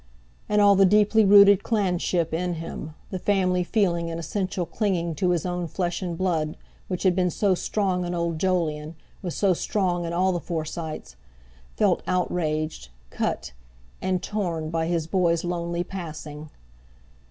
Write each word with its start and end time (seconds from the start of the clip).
And 0.49 0.59
all 0.61 0.75
the 0.75 0.83
deeply 0.83 1.23
rooted 1.23 1.61
clanship 1.61 2.33
in 2.33 2.55
him, 2.55 2.95
the 3.11 3.19
family 3.19 3.63
feeling 3.63 4.09
and 4.09 4.19
essential 4.19 4.65
clinging 4.65 5.13
to 5.13 5.29
his 5.29 5.45
own 5.45 5.67
flesh 5.67 6.01
and 6.01 6.17
blood 6.17 6.57
which 6.87 7.03
had 7.03 7.15
been 7.15 7.29
so 7.29 7.53
strong 7.53 8.03
in 8.03 8.15
old 8.15 8.39
Jolyon 8.39 8.95
was 9.21 9.35
so 9.35 9.53
strong 9.53 10.03
in 10.05 10.11
all 10.11 10.31
the 10.31 10.39
Forsytes—felt 10.39 12.01
outraged, 12.07 12.89
cut, 13.11 13.51
and 14.01 14.23
torn 14.23 14.71
by 14.71 14.87
his 14.87 15.05
boy's 15.05 15.43
lonely 15.43 15.83
passing. 15.83 16.49